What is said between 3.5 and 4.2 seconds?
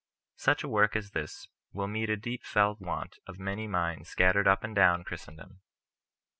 minds